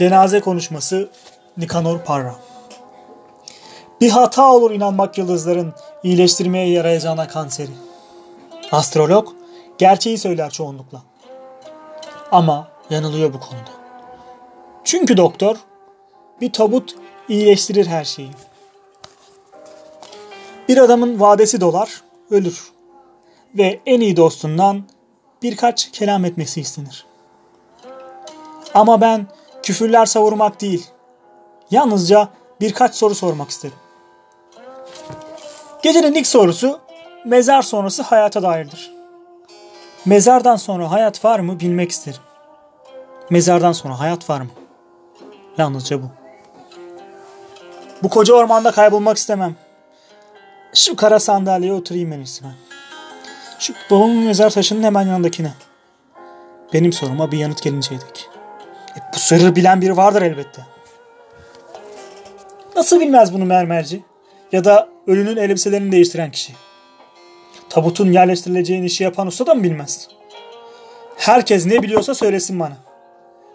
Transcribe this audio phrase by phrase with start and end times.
[0.00, 1.10] Cenaze konuşması
[1.56, 2.34] Nikanor Parra.
[4.00, 7.70] Bir hata olur inanmak yıldızların iyileştirmeye yarayacağına kanseri.
[8.72, 9.28] Astrolog
[9.78, 11.02] gerçeği söyler çoğunlukla.
[12.32, 13.70] Ama yanılıyor bu konuda.
[14.84, 15.56] Çünkü doktor
[16.40, 16.94] bir tabut
[17.28, 18.30] iyileştirir her şeyi.
[20.68, 22.72] Bir adamın vadesi dolar, ölür.
[23.54, 24.82] Ve en iyi dostundan
[25.42, 27.06] birkaç kelam etmesi istenir.
[28.74, 29.26] Ama ben
[29.62, 30.86] küfürler savurmak değil,
[31.70, 32.28] yalnızca
[32.60, 33.76] birkaç soru sormak isterim.
[35.82, 36.80] Gecenin ilk sorusu
[37.24, 38.92] mezar sonrası hayata dairdir.
[40.04, 42.20] Mezardan sonra hayat var mı bilmek isterim.
[43.30, 44.50] Mezardan sonra hayat var mı?
[45.58, 46.06] Yalnızca bu.
[48.02, 49.56] Bu koca ormanda kaybolmak istemem.
[50.74, 52.54] Şu kara sandalyeye oturayım en ben.
[53.58, 55.52] Şu babamın mezar taşının hemen yanındakine.
[56.72, 58.30] Benim soruma bir yanıt gelinceye dek.
[58.96, 60.62] E, bu sırrı bilen biri vardır elbette.
[62.76, 64.02] Nasıl bilmez bunu mermerci?
[64.52, 66.52] Ya da ölünün elbiselerini değiştiren kişi.
[67.68, 70.08] Tabutun yerleştirileceğini işi yapan usta da mı bilmez?
[71.16, 72.76] Herkes ne biliyorsa söylesin bana.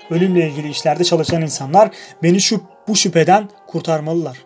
[0.10, 1.90] Ölümle ilgili işlerde çalışan insanlar
[2.24, 4.46] beni şu bu şüpheden kurtarmalılar.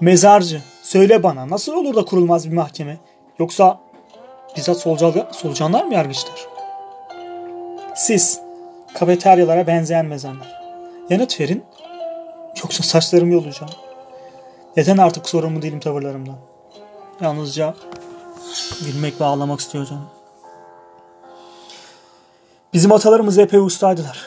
[0.00, 2.96] Mezarcı, söyle bana nasıl olur da kurulmaz bir mahkeme?
[3.38, 3.80] Yoksa
[4.56, 6.46] bizzat solucan, solucanlar mı yargıçlar?
[7.94, 8.40] Siz,
[8.94, 10.60] kafeteryalara benzeyen mezarlar.
[11.10, 11.64] Yanıt verin,
[12.62, 13.72] yoksa saçlarımı yolacağım.
[14.76, 16.36] Neden artık sorumlu değilim tavırlarımdan?
[17.20, 17.74] Yalnızca
[18.86, 20.08] bilmek ve ağlamak istiyor canım.
[22.72, 24.26] Bizim atalarımız epey ustaydılar.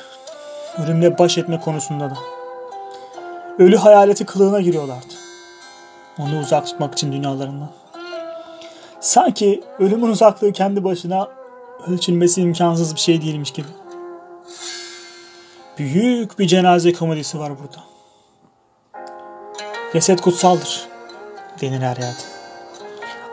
[0.77, 2.17] Ölümle baş etme konusunda da.
[3.59, 5.13] Ölü hayaleti kılığına giriyorlardı.
[6.19, 7.69] Onu uzak tutmak için dünyalarından.
[8.99, 11.27] Sanki ölümün uzaklığı kendi başına
[11.87, 13.67] ölçülmesi imkansız bir şey değilmiş gibi.
[15.77, 17.83] Büyük bir cenaze komedisi var burada.
[19.93, 20.87] Ceset kutsaldır
[21.61, 22.21] denir her yerde.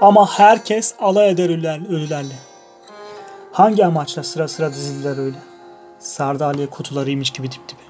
[0.00, 1.49] Ama herkes alay eder
[1.88, 2.34] ölülerle.
[3.53, 5.37] Hangi amaçla sıra sıra dizildiler öyle?
[5.99, 7.88] Sardalya kutularıymış gibi dip dibe.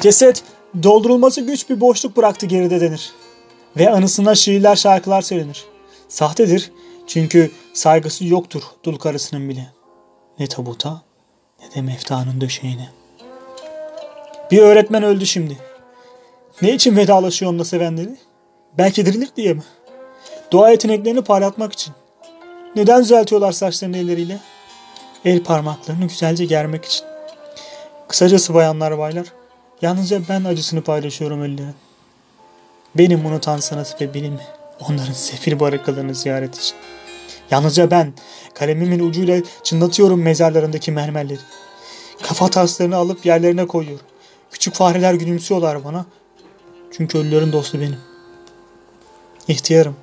[0.00, 0.42] Ceset
[0.82, 3.12] doldurulması güç bir boşluk bıraktı geride denir.
[3.76, 5.64] Ve anısına şiirler şarkılar söylenir.
[6.08, 6.72] Sahtedir
[7.06, 9.72] çünkü saygısı yoktur dul karısının bile.
[10.38, 11.02] Ne tabuta
[11.60, 12.88] ne de meftanın döşeğine.
[14.50, 15.58] Bir öğretmen öldü şimdi.
[16.62, 18.16] Ne için vedalaşıyor onunla sevenleri?
[18.78, 19.62] Belki dirilir diye mi?
[20.52, 21.94] Doğa yeteneklerini parlatmak için.
[22.76, 24.38] Neden düzeltiyorlar saçlarını elleriyle?
[25.24, 27.06] El parmaklarını güzelce germek için.
[28.08, 29.26] Kısacası bayanlar baylar,
[29.82, 31.74] yalnızca ben acısını paylaşıyorum ölülerin.
[32.94, 34.46] Benim unutan sanatı ve bilimi,
[34.80, 36.76] onların sefil barakalarını ziyaret için.
[37.50, 38.12] Yalnızca ben
[38.54, 41.40] kalemimin ucuyla çınlatıyorum mezarlarındaki mermerleri.
[42.22, 44.06] Kafa taslarını alıp yerlerine koyuyorum.
[44.50, 46.06] Küçük fareler gülümsüyorlar bana.
[46.92, 47.98] Çünkü ölülerin dostu benim.
[49.48, 49.96] İhtiyarım.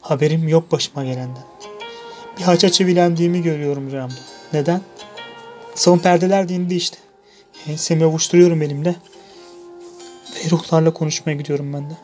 [0.00, 1.44] Haberim yok başıma gelenden.
[2.38, 4.14] Bir haça çivilendiğimi görüyorum rüyamda.
[4.52, 4.80] Neden?
[5.74, 6.96] Son perdeler dindi işte.
[7.66, 8.96] Ensemi avuşturuyorum elimle.
[10.34, 11.94] Ve ruhlarla konuşmaya gidiyorum ben de.